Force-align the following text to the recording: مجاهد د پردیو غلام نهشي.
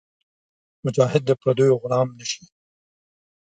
مجاهد 0.85 1.21
د 1.25 1.31
پردیو 1.41 1.79
غلام 1.81 2.07
نهشي. 2.17 2.43